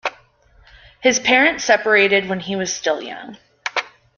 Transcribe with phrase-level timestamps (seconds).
[1.01, 3.37] His parents separated when he was still young.